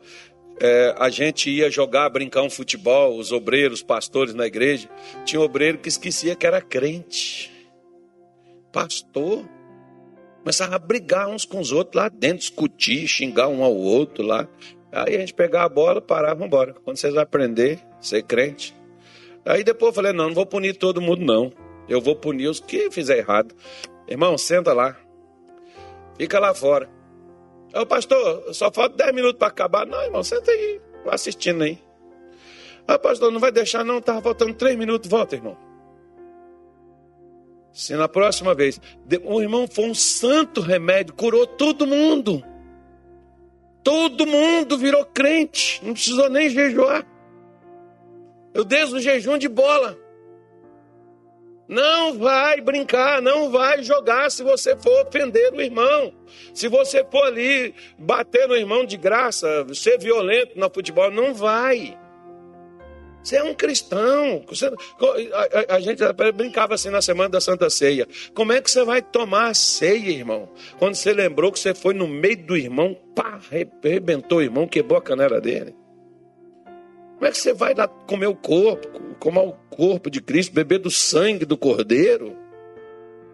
[0.61, 4.89] é, a gente ia jogar, brincar um futebol, os obreiros, os pastores na igreja,
[5.25, 7.51] tinha um obreiro que esquecia que era crente.
[8.73, 9.45] Pastor.
[10.43, 14.49] Começava a brigar uns com os outros lá dentro, discutir, xingar um ao outro lá.
[14.91, 16.75] Aí a gente pegava a bola, parava, vamos embora.
[16.85, 18.75] Quando vocês aprender ser crente.
[19.45, 21.53] Aí depois eu falei, não, não vou punir todo mundo, não.
[21.89, 23.55] Eu vou punir os que fizer errado.
[24.09, 24.97] Irmão, senta lá.
[26.19, 26.89] Fica lá fora.
[27.75, 29.87] Ô pastor, só falta 10 minutos para acabar.
[29.87, 30.81] Não, irmão, senta aí.
[31.07, 31.79] Assistindo aí.
[32.87, 35.09] Ah, pastor, não vai deixar não, tava faltando 3 minutos.
[35.09, 35.57] Volta, irmão.
[37.73, 38.81] Se na próxima vez
[39.25, 42.45] o irmão foi um santo remédio, curou todo mundo.
[43.83, 47.07] Todo mundo virou crente, não precisou nem jejuar.
[48.55, 49.99] Eu desço no jejum de bola.
[51.67, 56.13] Não vai brincar, não vai jogar se você for ofender o irmão.
[56.53, 61.99] Se você for ali bater no irmão de graça, ser violento no futebol, não vai.
[63.23, 64.45] Você é um cristão.
[64.49, 66.03] Você, a, a, a, gente
[66.35, 68.07] brincava assim na semana da Santa Ceia.
[68.35, 70.49] Como é que você vai tomar a ceia, irmão?
[70.79, 74.99] Quando você lembrou que você foi no meio do irmão, pá, arrebentou o irmão, quebrou
[74.99, 75.75] a canela dele.
[77.15, 78.89] Como é que você vai lá comer o corpo,
[79.21, 82.37] comer o corpo de Cristo, beber do sangue do Cordeiro?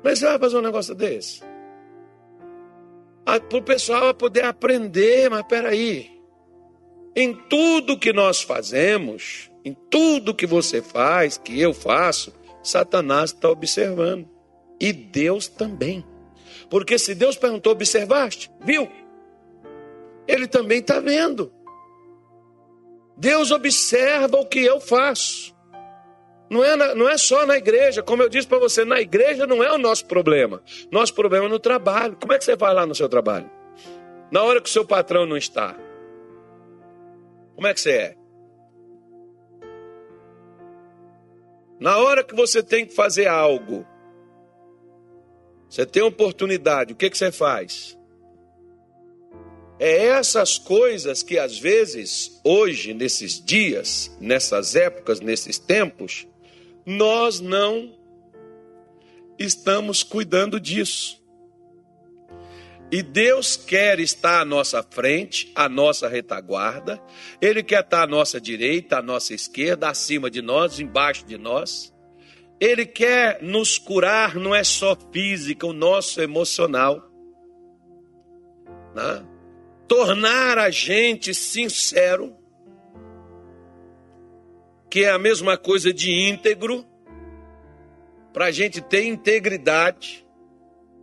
[0.02, 1.40] Como é você vai fazer um negócio desse?
[3.24, 6.10] Para o pessoal poder aprender, mas peraí.
[7.16, 13.50] Em tudo que nós fazemos, em tudo que você faz, que eu faço, Satanás está
[13.50, 14.26] observando.
[14.80, 16.04] E Deus também.
[16.70, 18.50] Porque se Deus perguntou, observaste?
[18.64, 18.88] Viu?
[20.26, 21.52] Ele também está vendo.
[23.16, 25.54] Deus observa o que eu faço.
[26.50, 29.46] Não é, na, não é só na igreja, como eu disse para você, na igreja
[29.46, 30.62] não é o nosso problema.
[30.90, 32.16] Nosso problema é no trabalho.
[32.18, 33.50] Como é que você vai lá no seu trabalho?
[34.30, 35.76] Na hora que o seu patrão não está.
[37.54, 38.17] Como é que você é?
[41.80, 43.86] Na hora que você tem que fazer algo,
[45.68, 47.96] você tem oportunidade, o que, que você faz?
[49.78, 56.26] É essas coisas que às vezes, hoje, nesses dias, nessas épocas, nesses tempos,
[56.84, 57.94] nós não
[59.38, 61.17] estamos cuidando disso.
[62.90, 66.98] E Deus quer estar à nossa frente, à nossa retaguarda,
[67.40, 71.94] Ele quer estar à nossa direita, à nossa esquerda, acima de nós, embaixo de nós.
[72.58, 77.12] Ele quer nos curar, não é só física, o nosso emocional.
[78.94, 79.24] Né?
[79.86, 82.34] Tornar a gente sincero,
[84.90, 86.86] que é a mesma coisa de íntegro,
[88.32, 90.26] para a gente ter integridade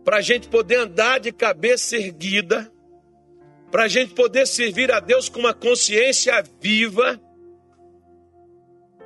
[0.06, 2.70] para a gente poder andar de cabeça erguida,
[3.72, 7.20] para a gente poder servir a Deus com uma consciência viva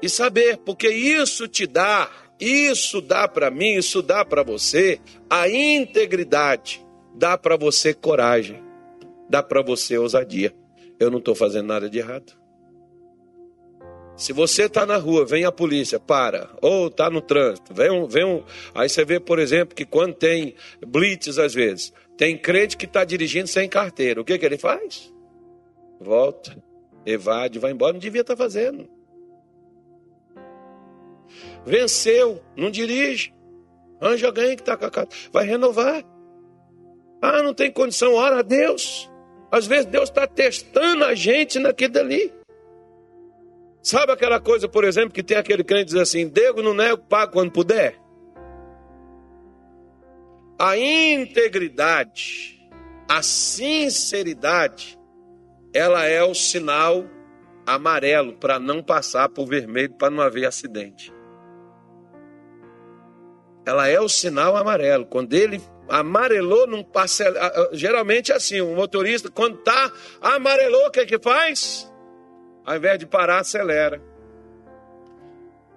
[0.02, 5.48] e saber, porque isso te dá, isso dá para mim, isso dá para você a
[5.48, 6.84] integridade,
[7.14, 8.62] dá para você coragem,
[9.26, 10.54] dá para você ousadia.
[10.98, 12.38] Eu não estou fazendo nada de errado.
[14.20, 16.50] Se você está na rua, vem a polícia, para.
[16.60, 18.44] Ou está no trânsito, vem um, vem um.
[18.74, 20.54] Aí você vê, por exemplo, que quando tem
[20.86, 24.20] blitz, às vezes, tem crente que está dirigindo sem carteira.
[24.20, 25.10] O que, que ele faz?
[25.98, 26.54] Volta,
[27.06, 27.94] evade, vai embora.
[27.94, 28.86] Não devia estar tá fazendo.
[31.64, 33.32] Venceu, não dirige.
[34.02, 35.08] Anja alguém que está com a casa.
[35.32, 36.04] Vai renovar.
[37.22, 39.10] Ah, não tem condição, ora a Deus.
[39.50, 42.39] Às vezes Deus está testando a gente naquilo dali.
[43.82, 46.98] Sabe aquela coisa, por exemplo, que tem aquele crente que diz assim: Deus não nego,
[46.98, 47.96] pago quando puder?
[50.58, 52.60] A integridade,
[53.08, 54.98] A sinceridade,
[55.74, 57.04] ela é o sinal
[57.66, 61.12] amarelo para não passar por vermelho, para não haver acidente.
[63.66, 65.06] Ela é o sinal amarelo.
[65.06, 67.24] Quando ele amarelou, não passa.
[67.72, 71.89] Geralmente é assim: o motorista, quando tá amarelou, o que, é que faz?
[72.64, 74.02] Ao invés de parar, acelera.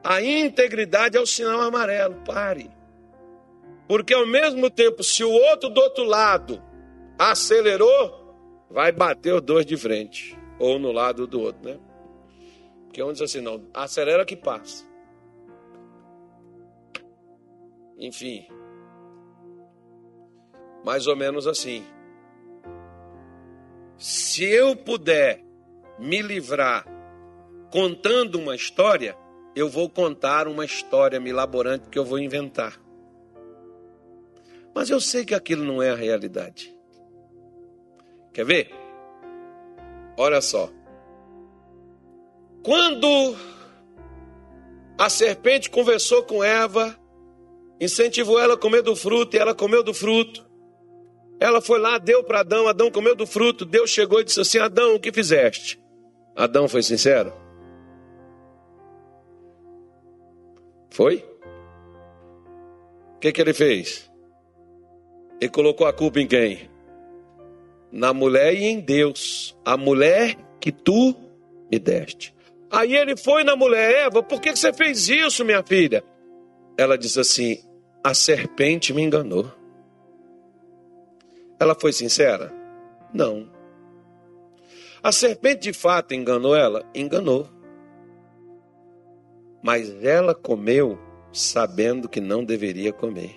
[0.04, 2.16] A integridade é o sinal amarelo.
[2.26, 2.70] Pare.
[3.88, 6.62] Porque ao mesmo tempo, se o outro do outro lado
[7.18, 8.36] acelerou,
[8.70, 10.38] vai bater os dois de frente.
[10.60, 11.80] Ou no lado do outro, né?
[12.86, 14.86] Porque um diz assim, não, acelera que passa.
[17.98, 18.46] Enfim.
[20.84, 21.84] Mais ou menos assim.
[23.98, 25.44] Se eu puder
[26.04, 26.86] me livrar
[27.72, 29.18] contando uma história,
[29.56, 32.78] eu vou contar uma história milaborante que eu vou inventar.
[34.76, 36.76] Mas eu sei que aquilo não é a realidade.
[38.34, 38.72] Quer ver?
[40.18, 40.70] Olha só.
[42.64, 43.36] Quando
[44.97, 46.99] a serpente conversou com Eva,
[47.80, 50.45] incentivou ela a comer do fruto e ela comeu do fruto.
[51.39, 53.64] Ela foi lá, deu para Adão, Adão comeu do fruto.
[53.66, 55.83] Deus chegou e disse assim: Adão, o que fizeste?
[56.36, 57.34] Adão foi sincero?
[60.90, 61.26] Foi?
[63.16, 64.12] O que, que ele fez?
[65.40, 66.70] Ele colocou a culpa em quem?
[67.92, 69.58] Na mulher e em Deus.
[69.66, 71.16] A mulher que tu
[71.72, 72.34] me deste.
[72.72, 76.04] Aí ele foi na mulher, Eva, por que você fez isso, minha filha?
[76.78, 77.64] Ela disse assim:
[78.04, 79.52] a serpente me enganou.
[81.60, 82.52] Ela foi sincera?
[83.14, 83.48] Não.
[85.04, 86.89] A serpente de fato enganou ela?
[86.95, 87.49] Enganou.
[89.62, 90.97] Mas ela comeu
[91.34, 93.36] sabendo que não deveria comer.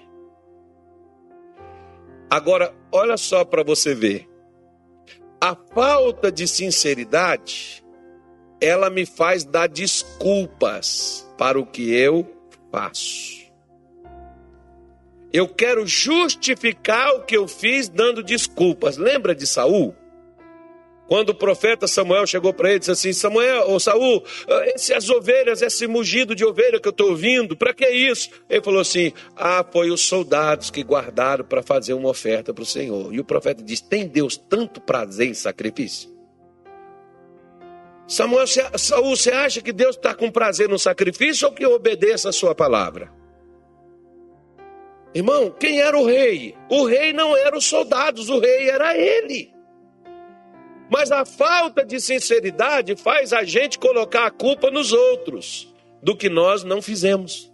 [2.30, 4.28] Agora, olha só para você ver.
[5.40, 7.84] A falta de sinceridade,
[8.60, 12.24] ela me faz dar desculpas para o que eu
[12.70, 13.44] faço.
[15.32, 18.96] Eu quero justificar o que eu fiz dando desculpas.
[18.96, 19.94] Lembra de Saul?
[21.09, 24.24] Quando o profeta Samuel chegou para ele disse assim: Samuel, ou Saul,
[24.74, 28.30] essas ovelhas, esse mugido de ovelha que eu estou ouvindo, para que isso?
[28.50, 32.66] Ele falou assim: Ah, foi os soldados que guardaram para fazer uma oferta para o
[32.66, 33.14] Senhor.
[33.14, 36.14] E o profeta disse: Tem Deus tanto prazer em sacrifício?
[38.09, 42.32] Samuel, Saul, você acha que Deus está com prazer no sacrifício ou que obedeça a
[42.32, 43.12] sua palavra?
[45.14, 46.54] Irmão, quem era o rei?
[46.68, 49.55] O rei não era os soldados, o rei era ele.
[50.91, 56.28] Mas a falta de sinceridade faz a gente colocar a culpa nos outros do que
[56.28, 57.53] nós não fizemos.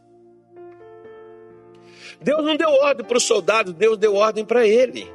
[2.20, 5.10] Deus não deu ordem para o soldado, Deus deu ordem para ele.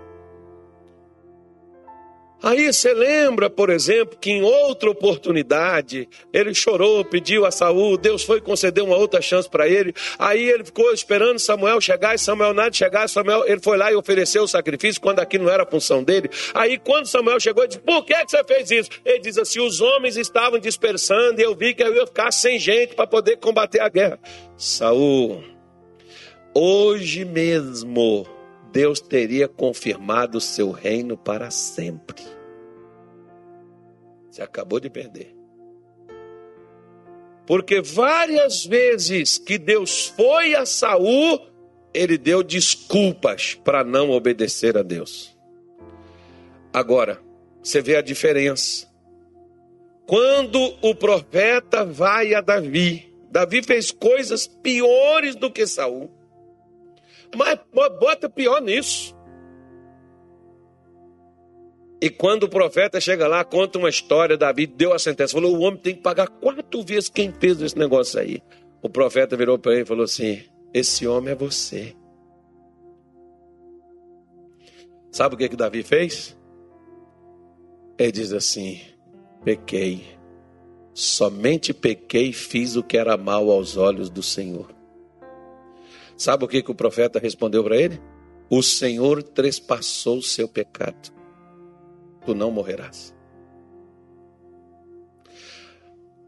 [2.42, 8.24] Aí você lembra, por exemplo, que em outra oportunidade ele chorou, pediu a Saul, Deus
[8.24, 9.94] foi conceder uma outra chance para ele.
[10.20, 13.10] Aí ele ficou esperando Samuel chegar e Samuel nada chegar.
[13.10, 16.30] Samuel, ele foi lá e ofereceu o sacrifício quando aqui não era a função dele.
[16.54, 18.90] Aí quando Samuel chegou, ele disse: Por que, que você fez isso?
[19.04, 22.60] Ele diz assim: Os homens estavam dispersando e eu vi que eu ia ficar sem
[22.60, 24.20] gente para poder combater a guerra.
[24.56, 25.44] Saul,
[26.54, 28.37] hoje mesmo
[28.72, 32.24] Deus teria confirmado o seu reino para sempre.
[34.30, 35.36] Você acabou de perder.
[37.46, 41.40] Porque várias vezes que Deus foi a Saul,
[41.94, 45.36] ele deu desculpas para não obedecer a Deus.
[46.74, 47.22] Agora,
[47.64, 48.88] você vê a diferença.
[50.06, 56.12] Quando o profeta vai a Davi, Davi fez coisas piores do que Saul.
[57.36, 57.60] Mas
[58.00, 59.16] bota pior nisso.
[62.00, 65.62] E quando o profeta chega lá, conta uma história, Davi deu a sentença, falou: o
[65.62, 68.42] homem tem que pagar quatro vezes quem fez esse negócio aí.
[68.82, 71.96] O profeta virou para ele e falou assim: esse homem é você.
[75.12, 76.38] Sabe o que, que Davi fez?
[77.98, 78.80] Ele diz assim:
[79.44, 80.06] pequei,
[80.94, 84.77] somente pequei e fiz o que era mal aos olhos do Senhor.
[86.18, 88.02] Sabe o que, que o profeta respondeu para ele?
[88.50, 91.14] O Senhor trespassou o seu pecado.
[92.26, 93.16] Tu não morrerás.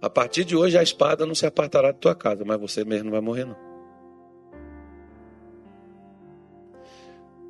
[0.02, 3.06] A partir de hoje a espada não se apartará de tua casa, mas você mesmo
[3.06, 3.58] não vai morrer não.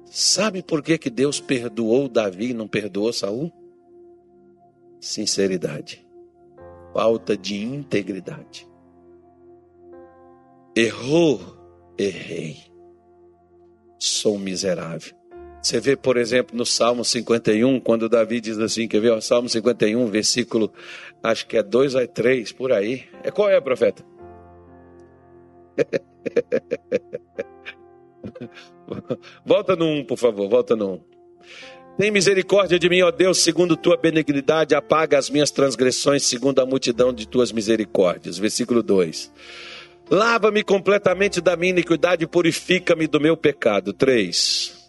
[0.05, 3.51] Sabe por que, que Deus perdoou Davi e não perdoou Saul?
[4.99, 6.07] Sinceridade.
[6.93, 8.67] Falta de integridade.
[10.75, 11.58] Errou
[11.99, 12.57] errei.
[13.99, 15.13] Sou miserável.
[15.61, 19.21] Você vê, por exemplo, no Salmo 51, quando Davi diz assim, quer ver?
[19.21, 20.71] Salmo 51, versículo,
[21.21, 23.03] acho que é 2 a 3, por aí.
[23.23, 24.05] É, qual é, profeta?
[29.45, 31.01] volta no 1, por favor, volta no 1.
[31.97, 36.65] Tem misericórdia de mim, ó Deus, segundo tua benignidade, apaga as minhas transgressões, segundo a
[36.65, 38.37] multidão de tuas misericórdias.
[38.37, 39.29] Versículo 2.
[40.09, 43.93] Lava-me completamente da minha iniquidade, purifica-me do meu pecado.
[43.93, 44.79] 3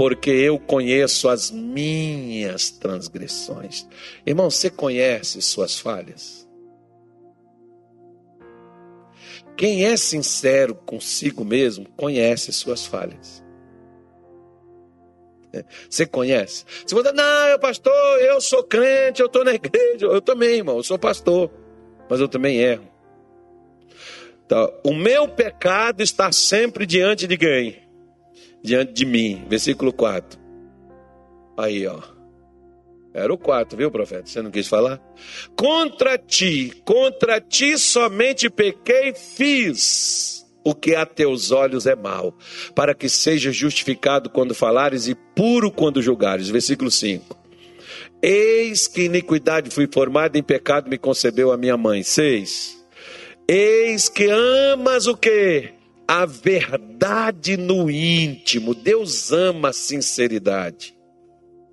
[0.00, 3.86] porque eu conheço as minhas transgressões.
[4.24, 6.48] Irmão, você conhece suas falhas?
[9.58, 13.44] Quem é sincero consigo mesmo, conhece suas falhas.
[15.90, 16.64] Você conhece?
[16.86, 17.92] Você fala, não, eu pastor,
[18.22, 20.06] eu sou crente, eu estou na igreja.
[20.06, 21.50] Eu também, irmão, eu sou pastor,
[22.08, 22.89] mas eu também erro.
[24.50, 27.88] Então, o meu pecado está sempre diante de quem?
[28.60, 29.44] diante de mim.
[29.48, 30.40] Versículo 4.
[31.56, 32.00] Aí, ó.
[33.14, 34.26] Era o 4, viu, profeta?
[34.26, 35.00] Você não quis falar?
[35.56, 42.36] Contra ti, contra ti somente pequei e fiz o que a teus olhos é mal,
[42.74, 46.48] para que seja justificado quando falares e puro quando julgares.
[46.48, 47.36] Versículo 5.
[48.20, 52.02] Eis que iniquidade fui formado, em pecado me concebeu a minha mãe.
[52.02, 52.79] 6.
[53.52, 55.80] Eis que amas o que?
[56.10, 58.74] a verdade no íntimo.
[58.74, 60.92] Deus ama a sinceridade.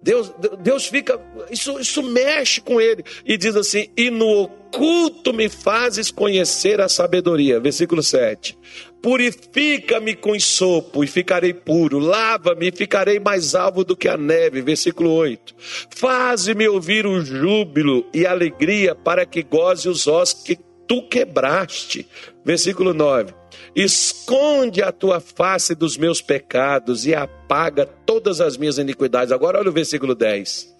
[0.04, 1.20] Deus, Deus fica,
[1.50, 6.88] isso, isso mexe com ele e diz assim: E no oculto me fazes conhecer a
[6.88, 7.60] sabedoria.
[7.60, 8.56] Versículo 7.
[9.02, 14.62] Purifica-me com sopo e ficarei puro, lava-me e ficarei mais alvo do que a neve.
[14.62, 15.56] Versículo 8.
[15.90, 22.08] Faze-me ouvir o júbilo e alegria para que goze os ossos que tu quebraste.
[22.44, 23.34] Versículo 9
[23.76, 29.32] Esconde a tua face dos meus pecados e apaga todas as minhas iniquidades.
[29.32, 30.76] Agora olha o versículo 10.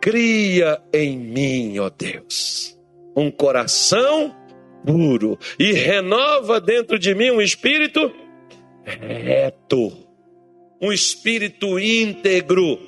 [0.00, 2.78] Cria em mim, ó Deus,
[3.16, 4.34] um coração
[4.84, 8.12] puro e renova dentro de mim um espírito
[8.84, 9.92] reto,
[10.78, 12.78] um espírito íntegro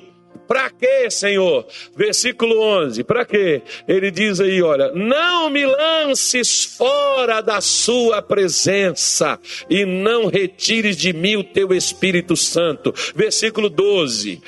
[0.47, 1.65] para quê, Senhor?
[1.95, 3.03] Versículo 11.
[3.03, 3.61] Para quê?
[3.87, 9.39] Ele diz aí, olha: "Não me lances fora da sua presença
[9.69, 14.41] e não retires de mim o teu Espírito Santo." Versículo 12.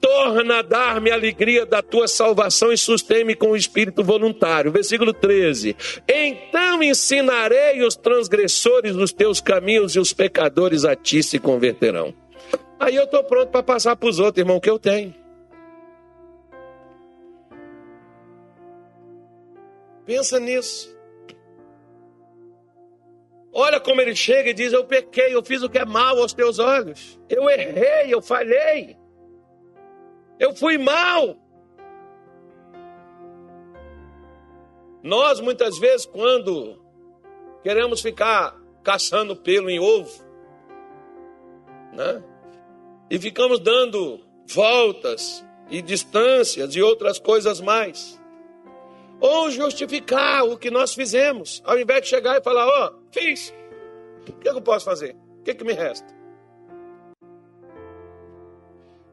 [0.00, 5.12] "Torna a dar-me a alegria da tua salvação e sustém-me com o espírito voluntário." Versículo
[5.12, 5.76] 13.
[6.08, 12.12] "Então ensinarei os transgressores os teus caminhos e os pecadores a ti se converterão."
[12.78, 15.14] Aí eu estou pronto para passar para os outros, irmão, que eu tenho.
[20.06, 20.96] Pensa nisso.
[23.52, 26.32] Olha como ele chega e diz: Eu pequei, eu fiz o que é mal aos
[26.32, 27.20] teus olhos.
[27.28, 28.96] Eu errei, eu falhei.
[30.38, 31.36] Eu fui mal.
[35.02, 36.80] Nós, muitas vezes, quando
[37.62, 40.24] queremos ficar caçando pelo em ovo,
[41.92, 42.22] né?
[43.10, 48.20] E ficamos dando voltas e distâncias e outras coisas mais
[49.20, 53.52] ou justificar o que nós fizemos, ao invés de chegar e falar: Ó, oh, fiz,
[54.28, 55.16] o que eu posso fazer?
[55.40, 56.14] O que, que me resta?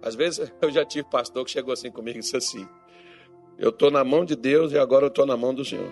[0.01, 2.67] Às vezes eu já tive pastor que chegou assim comigo e disse assim:
[3.57, 5.91] Eu estou na mão de Deus e agora eu estou na mão do Senhor.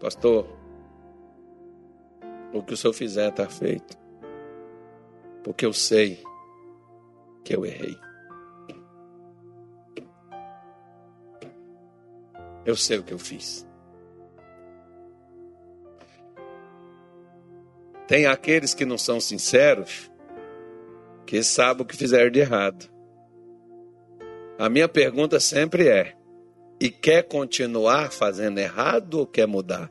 [0.00, 0.46] Pastor,
[2.52, 3.98] o que o senhor fizer está feito,
[5.42, 6.22] porque eu sei
[7.44, 7.98] que eu errei.
[12.68, 13.66] Eu sei o que eu fiz.
[18.06, 20.10] Tem aqueles que não são sinceros,
[21.24, 22.86] que sabem o que fizeram de errado.
[24.58, 26.14] A minha pergunta sempre é:
[26.78, 29.90] e quer continuar fazendo errado ou quer mudar?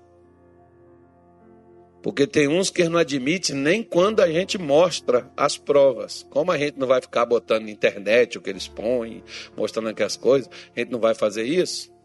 [2.03, 6.28] Porque tem uns que não admitem nem quando a gente mostra as provas.
[6.30, 9.23] Como a gente não vai ficar botando na internet o que eles põem,
[9.57, 11.97] mostrando aquelas coisas, a gente não vai fazer isso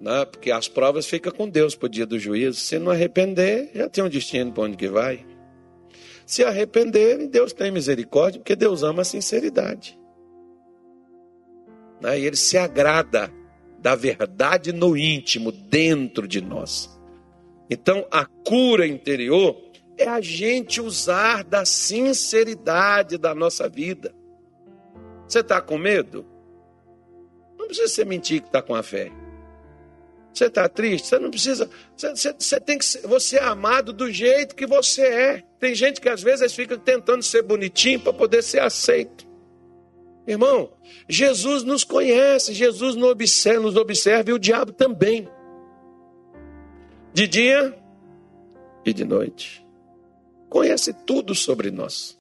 [0.00, 0.24] né?
[0.24, 2.58] porque as provas ficam com Deus para o dia do juízo.
[2.58, 5.26] Se não arrepender, já tem um destino para onde que vai.
[6.24, 9.98] Se arrepender, Deus tem misericórdia, porque Deus ama a sinceridade.
[12.00, 12.18] Né?
[12.18, 13.30] E Ele se agrada
[13.78, 16.88] da verdade no íntimo, dentro de nós.
[17.68, 19.56] Então, a cura interior
[19.98, 24.14] é a gente usar da sinceridade da nossa vida.
[25.26, 26.24] Você está com medo?
[27.58, 29.12] Não precisa ser mentir que está com a fé.
[30.32, 31.08] Você está triste?
[31.08, 31.68] Você não precisa.
[31.96, 35.42] Você, você, tem que ser, você é amado do jeito que você é.
[35.58, 39.28] Tem gente que às vezes fica tentando ser bonitinho para poder ser aceito.
[40.26, 40.72] Irmão,
[41.08, 45.28] Jesus nos conhece, Jesus nos observa, nos observa e o diabo também.
[47.12, 47.76] De dia
[48.84, 49.66] e de noite.
[50.48, 52.18] Conhece tudo sobre nós.